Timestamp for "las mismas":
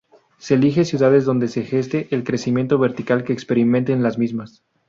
4.01-4.63